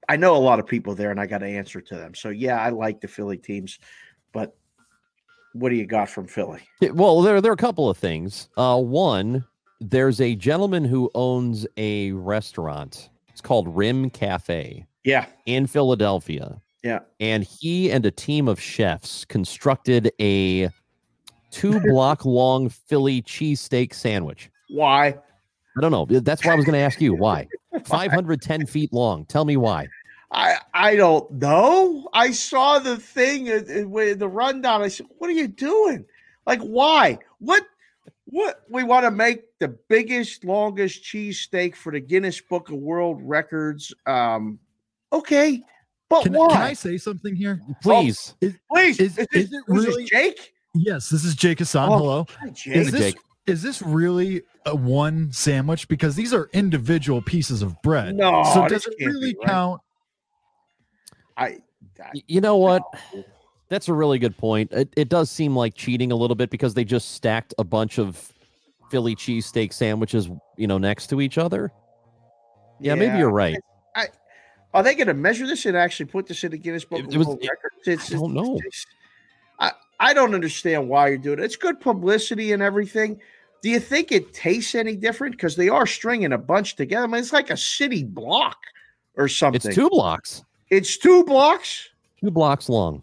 I 0.08 0.16
know 0.16 0.36
a 0.36 0.38
lot 0.38 0.58
of 0.58 0.66
people 0.66 0.94
there, 0.94 1.10
and 1.10 1.20
I 1.20 1.26
got 1.26 1.38
to 1.38 1.46
answer 1.46 1.80
to 1.80 1.94
them. 1.96 2.14
So 2.14 2.28
yeah, 2.28 2.60
I 2.60 2.70
like 2.70 3.00
the 3.00 3.08
Philly 3.08 3.38
teams, 3.38 3.78
but 4.32 4.56
what 5.52 5.70
do 5.70 5.76
you 5.76 5.86
got 5.86 6.08
from 6.08 6.26
Philly? 6.26 6.60
Well, 6.92 7.22
there 7.22 7.40
there 7.40 7.50
are 7.50 7.54
a 7.54 7.58
couple 7.58 7.88
of 7.88 7.96
things. 7.96 8.48
Uh, 8.56 8.80
one, 8.80 9.44
there's 9.80 10.20
a 10.20 10.34
gentleman 10.34 10.84
who 10.84 11.10
owns 11.14 11.66
a 11.76 12.12
restaurant. 12.12 13.10
It's 13.28 13.40
called 13.40 13.68
Rim 13.74 14.10
Cafe 14.10 14.86
Yeah, 15.04 15.26
in 15.46 15.66
Philadelphia. 15.66 16.60
Yeah. 16.82 17.00
And 17.18 17.42
he 17.42 17.90
and 17.90 18.06
a 18.06 18.12
team 18.12 18.46
of 18.46 18.60
chefs 18.60 19.24
constructed 19.24 20.12
a 20.20 20.70
two 21.50 21.80
block 21.80 22.24
long 22.24 22.68
Philly 22.68 23.22
cheesesteak 23.22 23.92
sandwich. 23.92 24.50
Why? 24.68 25.08
I 25.76 25.80
don't 25.80 25.90
know. 25.90 26.06
That's 26.20 26.44
why 26.44 26.52
I 26.52 26.54
was 26.54 26.64
going 26.64 26.74
to 26.74 26.78
ask 26.78 27.00
you 27.00 27.14
why. 27.14 27.48
510 27.84 28.66
feet 28.66 28.92
long. 28.92 29.26
Tell 29.26 29.44
me 29.44 29.56
why. 29.56 29.88
I 30.32 30.56
I 30.74 30.96
don't 30.96 31.30
know. 31.32 32.08
I 32.12 32.32
saw 32.32 32.78
the 32.78 32.96
thing 32.96 33.44
with 33.90 34.18
the 34.18 34.28
rundown. 34.28 34.82
I 34.82 34.88
said, 34.88 35.06
"What 35.18 35.30
are 35.30 35.34
you 35.34 35.48
doing? 35.48 36.04
Like, 36.46 36.60
why? 36.60 37.18
What? 37.38 37.64
What? 38.26 38.62
We 38.68 38.82
want 38.82 39.04
to 39.04 39.10
make 39.10 39.44
the 39.60 39.68
biggest, 39.88 40.44
longest 40.44 41.04
cheesesteak 41.04 41.76
for 41.76 41.92
the 41.92 42.00
Guinness 42.00 42.40
Book 42.40 42.68
of 42.70 42.76
World 42.76 43.20
Records. 43.22 43.94
Um, 44.04 44.58
okay, 45.12 45.62
but 46.08 46.24
Can, 46.24 46.32
why? 46.32 46.48
can 46.48 46.62
I 46.62 46.72
say 46.72 46.98
something 46.98 47.34
here? 47.36 47.60
Please. 47.82 48.34
Please, 48.70 48.98
Is- 49.00 49.18
is, 49.18 49.18
is 49.18 49.28
this, 49.32 49.44
it 49.44 49.50
this 49.50 49.86
really- 49.86 50.04
Jake? 50.04 50.52
Yes, 50.74 51.08
this 51.08 51.24
is 51.24 51.34
Jake 51.34 51.60
Hassan. 51.60 51.88
Oh, 51.90 51.96
Hello. 51.98 52.26
Hi, 52.40 52.48
Is 52.48 52.54
Jake. 52.58 52.90
this 52.90 53.00
Jake. 53.00 53.16
is 53.46 53.62
this 53.62 53.80
really 53.80 54.42
a 54.66 54.76
one 54.76 55.32
sandwich? 55.32 55.88
Because 55.88 56.14
these 56.16 56.34
are 56.34 56.50
individual 56.52 57.22
pieces 57.22 57.62
of 57.62 57.80
bread. 57.80 58.14
No, 58.14 58.42
so 58.52 58.68
does 58.68 58.86
it 58.86 58.94
really 59.06 59.34
right. 59.40 59.48
count? 59.48 59.80
I, 61.36 61.58
I 62.02 62.10
You 62.26 62.40
know 62.40 62.56
what? 62.56 62.82
That's 63.68 63.88
a 63.88 63.92
really 63.92 64.18
good 64.18 64.36
point. 64.36 64.72
It, 64.72 64.92
it 64.96 65.08
does 65.08 65.30
seem 65.30 65.56
like 65.56 65.74
cheating 65.74 66.12
a 66.12 66.16
little 66.16 66.36
bit 66.36 66.50
because 66.50 66.74
they 66.74 66.84
just 66.84 67.12
stacked 67.12 67.52
a 67.58 67.64
bunch 67.64 67.98
of 67.98 68.32
Philly 68.90 69.16
cheesesteak 69.16 69.72
sandwiches, 69.72 70.28
you 70.56 70.66
know, 70.66 70.78
next 70.78 71.08
to 71.08 71.20
each 71.20 71.38
other. 71.38 71.72
Yeah, 72.78 72.94
maybe 72.94 73.18
you're 73.18 73.30
right. 73.30 73.58
I 73.94 74.06
Are 74.74 74.82
they 74.82 74.94
going 74.94 75.08
to 75.08 75.14
measure 75.14 75.46
this 75.46 75.66
and 75.66 75.76
actually 75.76 76.06
put 76.06 76.26
this 76.26 76.44
in 76.44 76.52
the 76.52 76.58
Guinness 76.58 76.84
Book 76.84 77.00
It- 77.00 77.14
of 77.14 77.26
World 77.26 77.40
Records? 77.42 77.86
It's, 77.86 78.12
I 78.12 78.16
don't 78.16 78.34
know. 78.34 78.60
I, 79.58 79.72
I 79.98 80.14
don't 80.14 80.34
understand 80.34 80.88
why 80.88 81.08
you're 81.08 81.18
doing 81.18 81.38
it. 81.38 81.44
It's 81.44 81.56
good 81.56 81.80
publicity 81.80 82.52
and 82.52 82.62
everything. 82.62 83.20
Do 83.62 83.70
you 83.70 83.80
think 83.80 84.12
it 84.12 84.34
tastes 84.34 84.74
any 84.74 84.94
different? 84.94 85.32
Because 85.32 85.56
they 85.56 85.68
are 85.68 85.86
stringing 85.86 86.32
a 86.32 86.38
bunch 86.38 86.76
together. 86.76 87.04
I 87.04 87.06
mean, 87.06 87.20
it's 87.20 87.32
like 87.32 87.50
a 87.50 87.56
city 87.56 88.04
block 88.04 88.58
or 89.16 89.26
something. 89.26 89.60
It's 89.68 89.74
two 89.74 89.88
blocks, 89.88 90.44
It's 90.70 90.96
two 90.96 91.24
blocks. 91.24 91.88
two 92.20 92.30
blocks 92.30 92.68
long. 92.68 93.02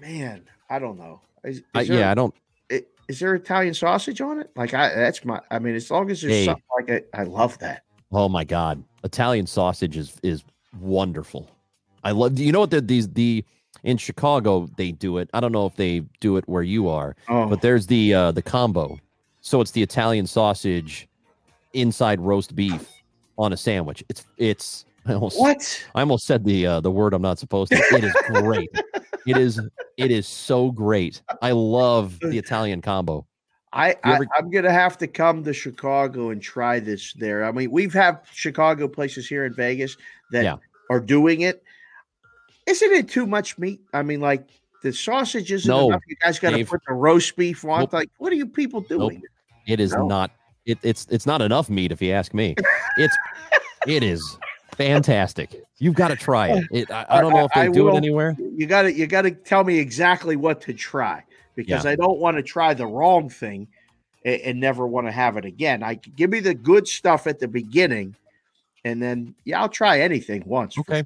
Man, 0.00 0.42
I 0.68 0.78
don't 0.78 0.98
know. 0.98 1.20
Is, 1.44 1.58
is 1.58 1.64
I, 1.74 1.84
there, 1.84 1.98
yeah, 1.98 2.10
I 2.10 2.14
don't. 2.14 2.34
Is 3.06 3.18
there 3.18 3.34
Italian 3.34 3.74
sausage 3.74 4.20
on 4.22 4.40
it? 4.40 4.50
Like 4.56 4.72
I, 4.72 4.94
that's 4.94 5.24
my. 5.24 5.40
I 5.50 5.58
mean, 5.58 5.74
as 5.74 5.90
long 5.90 6.10
as 6.10 6.22
there's 6.22 6.32
Hey. 6.32 6.44
something 6.46 6.62
like 6.78 6.88
it, 6.88 7.10
I 7.12 7.24
love 7.24 7.58
that. 7.58 7.82
Oh 8.12 8.28
my 8.28 8.44
god, 8.44 8.82
Italian 9.02 9.46
sausage 9.46 9.96
is 9.96 10.18
is 10.22 10.42
wonderful. 10.80 11.50
I 12.02 12.12
love. 12.12 12.38
You 12.38 12.50
know 12.52 12.60
what? 12.60 12.70
The, 12.70 12.80
these 12.80 13.08
the 13.10 13.44
in 13.82 13.98
Chicago 13.98 14.68
they 14.78 14.92
do 14.92 15.18
it. 15.18 15.28
I 15.34 15.40
don't 15.40 15.52
know 15.52 15.66
if 15.66 15.76
they 15.76 16.00
do 16.20 16.36
it 16.38 16.44
where 16.48 16.62
you 16.62 16.88
are, 16.88 17.14
Oh, 17.28 17.46
but 17.46 17.60
there's 17.60 17.86
the 17.86 18.14
uh 18.14 18.32
the 18.32 18.42
combo. 18.42 18.98
So 19.42 19.60
it's 19.60 19.72
the 19.72 19.82
Italian 19.82 20.26
sausage 20.26 21.06
inside 21.74 22.20
roast 22.20 22.54
beef 22.56 22.88
on 23.36 23.52
a 23.52 23.56
sandwich. 23.56 24.02
It's 24.08 24.24
it's. 24.38 24.86
I 25.06 25.12
almost, 25.14 25.38
what? 25.38 25.86
I 25.94 26.00
almost 26.00 26.26
said 26.26 26.44
the 26.44 26.66
uh, 26.66 26.80
the 26.80 26.90
word 26.90 27.14
I'm 27.14 27.22
not 27.22 27.38
supposed 27.38 27.72
to. 27.72 27.76
It 27.78 28.04
is 28.04 28.14
great. 28.26 28.70
it 29.26 29.36
is 29.36 29.60
it 29.96 30.10
is 30.10 30.26
so 30.26 30.70
great. 30.70 31.22
I 31.42 31.52
love 31.52 32.18
the 32.22 32.38
Italian 32.38 32.80
combo. 32.80 33.26
I, 33.72 33.96
I 34.04 34.14
ever- 34.14 34.26
I'm 34.36 34.50
gonna 34.50 34.72
have 34.72 34.96
to 34.98 35.06
come 35.06 35.42
to 35.44 35.52
Chicago 35.52 36.30
and 36.30 36.40
try 36.40 36.78
this 36.80 37.12
there. 37.14 37.44
I 37.44 37.52
mean, 37.52 37.70
we've 37.70 37.92
had 37.92 38.20
Chicago 38.32 38.86
places 38.88 39.28
here 39.28 39.44
in 39.44 39.52
Vegas 39.54 39.96
that 40.30 40.44
Yeah. 40.44 40.56
are 40.90 41.00
doing 41.00 41.40
it. 41.42 41.62
Isn't 42.66 42.92
it 42.92 43.08
too 43.08 43.26
much 43.26 43.58
meat? 43.58 43.80
I 43.92 44.02
mean, 44.02 44.20
like 44.20 44.48
the 44.82 44.92
sausage 44.92 45.50
isn't 45.52 45.68
No, 45.68 45.88
enough. 45.88 46.02
You 46.06 46.16
guys 46.16 46.38
got 46.38 46.50
to 46.50 46.64
put 46.64 46.80
the 46.86 46.94
roast 46.94 47.36
beef 47.36 47.64
on. 47.64 47.80
Nope. 47.80 47.92
Like, 47.92 48.10
what 48.18 48.32
are 48.32 48.36
you 48.36 48.46
people 48.46 48.80
doing? 48.80 49.22
It 49.66 49.80
is 49.80 49.92
No. 49.92 50.06
not. 50.06 50.30
It, 50.66 50.78
it's 50.82 51.06
it's 51.10 51.26
not 51.26 51.42
enough 51.42 51.68
meat 51.68 51.92
if 51.92 52.00
you 52.00 52.12
ask 52.12 52.32
me. 52.32 52.54
It's 52.96 53.14
it 53.86 54.02
is 54.02 54.38
fantastic. 54.76 55.62
You've 55.78 55.94
got 55.94 56.08
to 56.08 56.16
try 56.16 56.48
it. 56.48 56.64
it 56.70 56.90
I, 56.90 57.06
I 57.08 57.20
don't 57.20 57.32
know 57.32 57.44
if 57.44 57.52
they 57.54 57.62
I 57.62 57.68
do 57.68 57.84
will. 57.84 57.94
it 57.94 57.96
anywhere. 57.96 58.36
You 58.38 58.66
got 58.66 58.82
to 58.82 58.92
you 58.92 59.06
got 59.06 59.22
to 59.22 59.30
tell 59.30 59.64
me 59.64 59.78
exactly 59.78 60.36
what 60.36 60.60
to 60.62 60.72
try 60.72 61.22
because 61.54 61.86
I 61.86 61.96
don't 61.96 62.18
want 62.18 62.36
to 62.36 62.42
try 62.42 62.74
the 62.74 62.86
wrong 62.86 63.28
thing 63.28 63.68
and, 64.24 64.40
and 64.42 64.60
never 64.60 64.86
want 64.86 65.06
to 65.06 65.12
have 65.12 65.36
it 65.36 65.44
again. 65.44 65.82
I 65.82 65.94
give 65.94 66.30
me 66.30 66.40
the 66.40 66.54
good 66.54 66.86
stuff 66.88 67.26
at 67.26 67.38
the 67.38 67.48
beginning, 67.48 68.16
and 68.84 69.02
then 69.02 69.34
yeah, 69.44 69.60
I'll 69.60 69.68
try 69.68 70.00
anything 70.00 70.42
once. 70.46 70.78
Okay. 70.78 71.02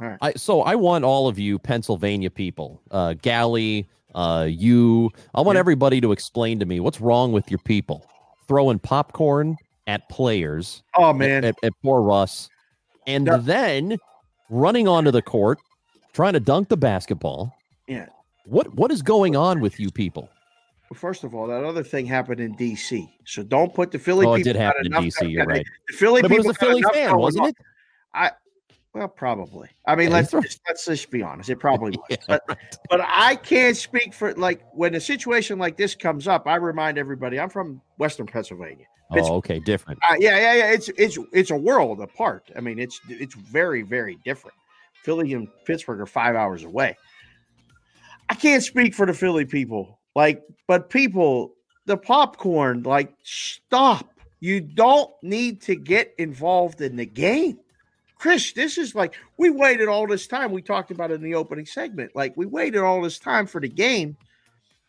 sure. 0.00 0.18
I, 0.20 0.32
so 0.34 0.62
I 0.62 0.74
want 0.74 1.04
all 1.04 1.28
of 1.28 1.38
you 1.38 1.58
Pennsylvania 1.58 2.30
people, 2.30 2.80
uh, 2.90 3.14
Galley, 3.14 3.88
uh, 4.14 4.46
you. 4.48 5.10
I 5.34 5.40
want 5.40 5.56
Yeah. 5.56 5.60
everybody 5.60 6.00
to 6.00 6.12
explain 6.12 6.58
to 6.60 6.66
me 6.66 6.80
what's 6.80 7.00
wrong 7.00 7.32
with 7.32 7.50
your 7.50 7.60
people 7.60 8.06
throwing 8.46 8.78
popcorn 8.78 9.56
at 9.86 10.08
players. 10.08 10.82
Oh 10.96 11.10
at- 11.10 11.16
man, 11.16 11.44
at, 11.44 11.56
at 11.62 11.72
poor 11.82 12.00
Russ, 12.02 12.48
and 13.06 13.26
then 13.26 13.98
running 14.50 14.88
onto 14.88 15.10
the 15.10 15.22
court, 15.22 15.58
trying 16.12 16.32
to 16.34 16.40
dunk 16.40 16.68
the 16.68 16.76
basketball. 16.76 17.54
yeah. 17.86 18.06
What 18.46 18.74
what 18.74 18.90
is 18.90 19.00
going 19.00 19.36
on 19.36 19.60
with 19.60 19.80
you 19.80 19.90
people? 19.90 20.28
Well, 20.90 20.98
First 20.98 21.24
of 21.24 21.34
all, 21.34 21.46
that 21.46 21.64
other 21.64 21.82
thing 21.82 22.04
happened 22.04 22.40
in 22.40 22.52
D.C. 22.56 23.08
So 23.24 23.42
don't 23.42 23.72
put 23.72 23.90
the 23.90 23.98
Philly. 23.98 24.26
Oh, 24.26 24.34
it 24.34 24.44
did 24.44 24.54
happen 24.54 24.84
in 24.84 24.92
DC. 24.92 25.30
You're 25.30 25.46
right. 25.46 25.64
The 25.88 25.96
Philly 25.96 26.20
But 26.20 26.30
it 26.30 26.36
was 26.36 26.46
a 26.46 26.54
Philly 26.54 26.82
fan, 26.92 27.16
wasn't 27.16 27.48
it? 27.48 27.56
I 28.12 28.32
well, 28.92 29.08
probably. 29.08 29.70
I 29.86 29.96
mean, 29.96 30.10
Yeah, 30.10 30.16
let's 30.16 30.30
just, 30.30 30.60
let's 30.68 30.84
just 30.84 31.10
be 31.10 31.22
honest. 31.22 31.50
It 31.50 31.58
probably 31.58 31.90
was. 31.96 32.06
Yeah, 32.10 32.16
but 32.28 32.42
right. 32.48 32.58
but 32.90 33.00
I 33.02 33.34
can't 33.36 33.76
speak 33.76 34.14
for 34.14 34.34
like 34.34 34.62
when 34.72 34.94
a 34.94 35.00
situation 35.00 35.58
like 35.58 35.76
this 35.76 35.94
comes 35.94 36.28
up. 36.28 36.46
I 36.46 36.56
remind 36.56 36.98
everybody 36.98 37.40
I'm 37.40 37.50
from 37.50 37.80
Western 37.98 38.26
Pennsylvania. 38.26 38.86
Oh, 39.10 39.34
okay, 39.36 39.60
different. 39.60 40.00
Uh, 40.08 40.16
yeah, 40.18 40.38
yeah, 40.38 40.54
yeah. 40.54 40.72
It's 40.72 40.88
it's 40.96 41.18
it's 41.32 41.50
a 41.50 41.56
world 41.56 42.00
apart. 42.00 42.50
I 42.56 42.60
mean, 42.60 42.78
it's 42.78 43.00
it's 43.08 43.34
very 43.34 43.82
very 43.82 44.18
different. 44.24 44.56
Philly 44.94 45.34
and 45.34 45.48
Pittsburgh 45.66 46.00
are 46.00 46.06
five 46.06 46.34
hours 46.34 46.64
away. 46.64 46.96
I 48.30 48.34
can't 48.34 48.62
speak 48.62 48.94
for 48.94 49.04
the 49.04 49.12
Philly 49.12 49.44
people, 49.44 49.98
like, 50.16 50.42
but 50.66 50.88
people, 50.88 51.54
the 51.84 51.96
popcorn, 51.96 52.82
like, 52.82 53.12
stop. 53.22 54.08
You 54.40 54.60
don't 54.60 55.10
need 55.22 55.60
to 55.62 55.74
get 55.74 56.14
involved 56.18 56.80
in 56.80 56.96
the 56.96 57.06
game. 57.06 57.58
Chris, 58.18 58.52
this 58.52 58.78
is 58.78 58.94
like 58.94 59.14
we 59.36 59.50
waited 59.50 59.88
all 59.88 60.06
this 60.06 60.26
time. 60.26 60.52
We 60.52 60.62
talked 60.62 60.90
about 60.90 61.10
it 61.10 61.14
in 61.14 61.22
the 61.22 61.34
opening 61.34 61.66
segment. 61.66 62.12
Like 62.14 62.34
we 62.36 62.46
waited 62.46 62.80
all 62.80 63.02
this 63.02 63.18
time 63.18 63.46
for 63.46 63.60
the 63.60 63.68
game, 63.68 64.16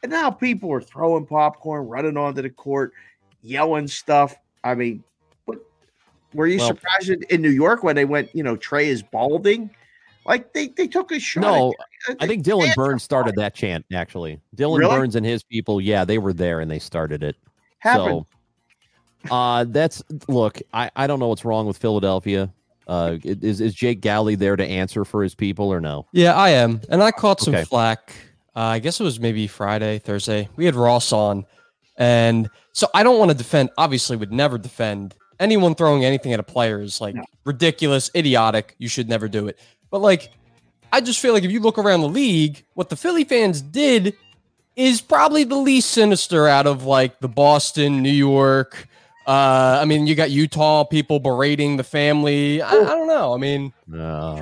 and 0.04 0.12
now 0.12 0.30
people 0.30 0.72
are 0.72 0.82
throwing 0.82 1.26
popcorn, 1.26 1.88
running 1.88 2.18
onto 2.18 2.42
the 2.42 2.50
court, 2.50 2.94
yelling 3.46 3.88
stuff. 3.88 4.36
I 4.64 4.76
mean, 4.76 5.04
what 5.46 5.60
were 6.34 6.48
you 6.48 6.58
Well- 6.58 6.68
surprised 6.68 7.10
in, 7.10 7.24
in 7.30 7.42
New 7.42 7.50
York 7.52 7.84
when 7.84 7.96
they 7.96 8.06
went? 8.06 8.34
You 8.36 8.44
know, 8.44 8.56
Trae 8.56 8.86
is 8.86 9.02
balding. 9.04 9.70
Like 10.26 10.54
they 10.54 10.70
they 10.70 10.88
took 10.88 11.12
a 11.12 11.20
shot. 11.20 11.42
No, 11.42 11.74
at- 12.10 12.18
I 12.20 12.26
think 12.28 12.44
Dylan 12.44 12.74
Burns 12.74 13.04
started 13.04 13.36
fine. 13.36 13.44
that 13.44 13.54
chant. 13.54 13.86
Actually, 13.94 14.40
Dylan 14.56 14.80
Really? 14.80 14.96
Burns 14.96 15.16
and 15.16 15.24
his 15.26 15.44
people, 15.44 15.80
yeah, 15.80 16.04
they 16.04 16.18
were 16.18 16.34
there 16.34 16.62
and 16.62 16.70
they 16.72 16.80
started 16.80 17.22
it. 17.22 17.36
happened. 17.80 18.26
So, 19.28 19.36
uh, 19.36 19.66
that's 19.68 20.04
look. 20.28 20.60
I 20.74 20.90
I 20.96 21.06
don't 21.06 21.20
know 21.20 21.28
what's 21.28 21.46
wrong 21.46 21.68
with 21.68 21.78
Philadelphia. 21.78 22.52
Uh, 22.88 23.18
is 23.24 23.62
is 23.62 23.74
Jake 23.76 24.02
Galley 24.02 24.34
there 24.36 24.56
to 24.56 24.66
answer 24.66 25.06
for 25.06 25.22
his 25.22 25.36
people 25.36 25.72
or 25.72 25.80
no? 25.80 26.08
Yeah, 26.12 26.34
I 26.36 26.50
am. 26.50 26.82
And 26.90 27.04
I 27.04 27.12
caught 27.12 27.40
some 27.40 27.54
Okay. 27.54 27.64
flack. 27.64 28.12
Uh, 28.56 28.60
I 28.62 28.80
guess 28.80 29.00
it 29.00 29.04
was 29.04 29.20
maybe 29.20 29.46
Friday, 29.48 30.00
Thursday. 30.00 30.50
We 30.56 30.66
had 30.66 30.74
Ross 30.76 31.12
on. 31.12 31.46
And 31.98 32.50
so 32.74 32.88
I 32.94 33.04
don't 33.04 33.18
want 33.20 33.32
to 33.32 33.38
defend, 33.38 33.70
obviously, 33.78 34.18
would 34.18 34.32
never 34.34 34.58
defend 34.58 35.16
anyone 35.40 35.76
throwing 35.76 36.04
anything 36.06 36.34
at 36.34 36.40
a 36.40 36.44
player 36.44 36.82
is 36.82 37.00
like 37.02 37.16
No. 37.16 37.24
ridiculous, 37.46 38.10
idiotic. 38.16 38.76
You 38.78 38.88
should 38.88 39.08
never 39.10 39.28
do 39.28 39.48
it. 39.48 39.58
But 39.92 40.00
like, 40.00 40.32
I 40.92 41.02
just 41.02 41.20
feel 41.20 41.34
like 41.34 41.44
if 41.44 41.52
you 41.52 41.60
look 41.60 41.78
around 41.78 42.02
the 42.02 42.10
league, 42.10 42.64
what 42.74 42.90
the 42.90 42.96
Philly 42.96 43.24
fans 43.24 43.62
did 43.62 44.16
is 44.76 45.00
probably 45.02 45.44
the 45.46 45.56
least 45.56 45.92
sinister 45.92 46.48
out 46.48 46.68
of 46.68 46.84
like 46.86 47.20
the 47.20 47.28
Boston, 47.30 48.02
New 48.02 48.10
York. 48.12 48.88
Uh, 49.28 49.80
I 49.82 49.86
mean, 49.86 50.06
you 50.06 50.16
got 50.16 50.32
Utah 50.32 50.84
people 50.84 51.20
berating 51.20 51.78
the 51.78 51.84
family. 51.84 52.62
I, 52.62 52.70
I 52.72 52.84
don't 52.84 53.08
know. 53.08 53.34
I 53.34 53.38
mean, 53.38 53.74
Uh, 53.94 54.42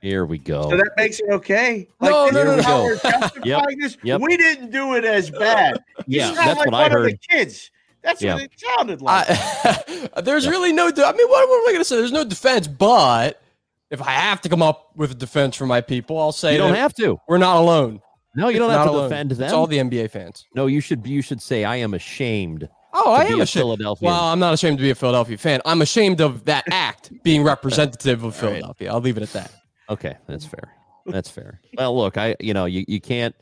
here 0.00 0.24
we 0.24 0.38
go. 0.38 0.70
So 0.70 0.76
that 0.76 0.90
makes 0.96 1.18
it 1.18 1.26
okay. 1.30 1.88
No, 2.00 2.26
this 2.26 2.34
no, 2.34 2.44
no, 2.44 2.56
no. 2.56 2.62
how 2.62 2.82
we're 2.84 2.96
this. 3.80 3.96
Yep. 4.04 4.20
We 4.20 4.36
didn't 4.36 4.70
do 4.70 4.94
it 4.94 5.04
as 5.04 5.30
bad. 5.30 5.82
You 6.06 6.18
yeah, 6.20 6.26
sound 6.26 6.36
that's 6.38 6.58
like 6.58 6.66
what 6.70 6.74
I 6.74 6.82
one 6.82 6.86
of 6.86 6.92
heard. 6.92 7.12
the 7.12 7.18
kids. 7.28 7.70
That's 8.02 8.22
Yeah. 8.22 8.34
what 8.34 8.42
it 8.44 8.52
sounded 8.56 9.02
like. 9.02 9.26
I, 9.28 10.08
there's 10.22 10.46
really 10.48 10.72
no. 10.72 10.90
de- 10.90 11.04
I 11.04 11.12
mean, 11.12 11.28
what, 11.28 11.48
what 11.48 11.56
am 11.62 11.68
I 11.68 11.72
going 11.72 11.78
to 11.80 11.84
say? 11.84 11.96
There's 11.96 12.12
no 12.12 12.24
defense, 12.24 12.68
but 12.68 13.42
if 13.90 14.00
I 14.00 14.10
have 14.10 14.40
to 14.42 14.48
come 14.48 14.62
up 14.62 14.90
with 14.96 15.10
a 15.10 15.14
defense 15.14 15.56
for 15.56 15.66
my 15.66 15.80
people, 15.80 16.18
I'll 16.18 16.32
say 16.32 16.52
You 16.52 16.58
don't 16.58 16.74
have 16.74 16.94
to. 16.94 17.18
we're 17.28 17.38
not 17.38 17.56
alone. 17.56 18.00
No, 18.36 18.48
you 18.48 18.58
don't 18.58 18.68
Not 18.70 18.78
have 18.78 18.86
to 18.88 18.92
alone. 18.92 19.08
defend 19.10 19.32
It's 19.32 19.38
them. 19.40 19.54
all 19.54 19.66
the 19.66 19.78
NBA 19.78 20.10
fans. 20.10 20.44
no, 20.54 20.66
you 20.66 20.80
should. 20.80 21.06
You 21.06 21.22
should 21.22 21.40
say, 21.40 21.64
"I 21.64 21.76
am 21.76 21.94
ashamed." 21.94 22.68
Oh, 22.92 23.04
to 23.04 23.10
I 23.10 23.26
be 23.26 23.32
am 23.32 23.40
a 23.40 23.42
ashamed. 23.44 23.62
Philadelphia. 23.62 24.06
Well, 24.08 24.24
I'm 24.24 24.38
not 24.38 24.52
ashamed 24.54 24.76
to 24.78 24.82
be 24.82 24.90
a 24.90 24.94
Philadelphia 24.94 25.38
fan. 25.38 25.60
I'm 25.64 25.80
ashamed 25.82 26.20
of 26.20 26.44
that 26.44 26.64
act 26.70 27.10
being 27.22 27.42
representative 27.42 28.24
of 28.24 28.24
All 28.24 28.30
right. 28.30 28.56
Philadelphia. 28.56 28.92
I'll 28.92 29.00
leave 29.00 29.16
it 29.16 29.22
at 29.22 29.32
that. 29.32 29.52
Okay, 29.88 30.16
that's 30.26 30.44
fair. 30.44 30.70
That's 31.06 31.30
fair. 31.30 31.60
Well, 31.78 31.96
look, 31.96 32.18
I 32.18 32.36
you 32.38 32.52
know 32.52 32.66
you 32.66 32.84
you 32.86 33.00
can't 33.00 33.34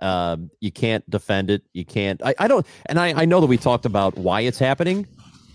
um 0.00 0.50
you 0.60 0.70
can't 0.70 1.08
defend 1.10 1.50
it. 1.50 1.62
You 1.72 1.84
can't. 1.84 2.20
I, 2.24 2.34
I 2.38 2.48
don't. 2.48 2.66
And 2.86 2.98
I 3.00 3.22
I 3.22 3.24
know 3.24 3.40
that 3.40 3.46
we 3.46 3.56
talked 3.58 3.84
about 3.84 4.16
why 4.16 4.42
it's 4.42 4.58
happening. 4.58 5.06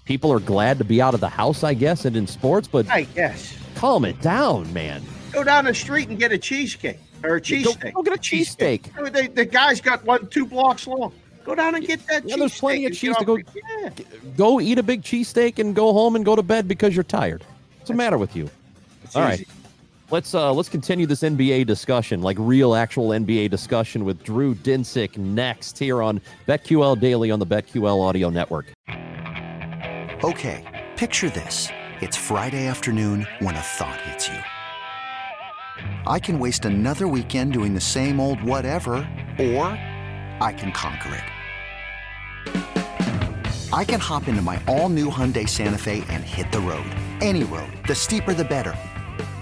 People 0.06 0.32
are 0.34 0.40
glad 0.40 0.78
to 0.80 0.84
be 0.84 1.02
out 1.02 1.14
of 1.14 1.22
the 1.22 1.30
house, 1.30 1.64
I 1.64 1.74
guess, 1.74 2.04
and 2.06 2.16
in 2.18 2.28
sports, 2.28 2.68
but 2.68 2.90
I 2.90 3.04
guess. 3.04 3.56
calm 3.76 4.04
it 4.04 4.20
down, 4.22 4.72
man. 4.74 5.02
Go 5.32 5.44
down 5.46 5.66
the 5.66 5.74
street 5.74 6.10
and 6.10 6.20
get 6.20 6.32
a 6.34 6.38
cheesecake 6.38 7.00
or 7.24 7.38
a 7.38 7.42
cheesesteak. 7.42 7.94
go 7.94 8.04
get 8.04 8.14
a 8.14 8.20
cheesesteak. 8.20 9.12
They- 9.14 9.28
The 9.28 9.46
guy's 9.46 9.80
got 9.80 10.04
one 10.06 10.28
two 10.28 10.46
blocks 10.46 10.86
long. 10.88 11.14
Go 11.46 11.56
down 11.56 11.76
and 11.76 11.86
get 11.86 12.06
that. 12.08 12.28
Yeah, 12.28 12.36
there's 12.38 12.58
plenty 12.60 12.86
of 12.86 12.94
cheese 12.94 13.16
to 13.18 13.26
go. 13.26 13.38
Yeah. 13.38 13.90
Go 14.38 14.60
eat 14.62 14.78
a 14.78 14.84
big 14.84 15.04
cheesesteak 15.04 15.60
and 15.60 15.74
go 15.76 15.92
home 15.94 16.16
and 16.16 16.24
go 16.26 16.36
to 16.36 16.44
bed 16.44 16.68
because 16.68 16.96
you're 16.96 17.04
tired. 17.04 17.44
What's 17.78 17.90
the 17.90 17.96
matter 17.96 18.18
with 18.18 18.36
you? 18.36 18.50
It's 19.04 19.16
All 19.16 19.24
right. 19.24 19.46
Let's 20.12 20.36
uh 20.36 20.52
let's 20.54 20.68
continue 20.70 21.08
this 21.08 21.22
NBA 21.22 21.66
discussion, 21.66 22.22
like 22.22 22.38
real 22.38 22.76
actual 22.76 23.10
NBA 23.10 23.50
discussion 23.50 24.04
with 24.04 24.22
Drew 24.24 24.54
Dinsick 24.54 25.18
next 25.18 25.78
here 25.78 26.02
on 26.02 26.20
BetQL 26.46 27.00
Daily 27.00 27.32
on 27.32 27.40
the 27.40 27.48
BetQL 27.48 28.02
Audio 28.02 28.30
Network. 28.30 28.74
Okay, 30.24 30.86
picture 30.98 31.30
this. 31.30 31.70
It's 32.02 32.18
Friday 32.18 32.68
afternoon 32.68 33.26
when 33.40 33.56
a 33.56 33.62
thought 33.62 34.00
hits 34.02 34.28
you. 34.28 34.40
I 36.06 36.20
can 36.20 36.38
waste 36.38 36.66
another 36.66 37.08
weekend 37.08 37.54
doing 37.54 37.74
the 37.74 37.82
same 37.82 38.20
old 38.20 38.44
whatever, 38.44 38.94
or 39.40 39.68
I 40.42 40.54
can 40.58 40.74
conquer 40.74 41.16
it. 41.16 41.24
I 43.72 43.86
can 43.86 44.02
hop 44.02 44.28
into 44.28 44.42
my 44.42 44.62
all 44.68 44.90
new 44.90 45.10
Hyundai 45.10 45.48
Santa 45.48 45.78
Fe 45.78 46.04
and 46.10 46.24
hit 46.24 46.52
the 46.52 46.60
road. 46.60 46.86
Any 47.22 47.46
road. 47.46 47.72
The 47.88 47.96
steeper, 47.96 48.34
the 48.34 48.46
better. 48.46 48.76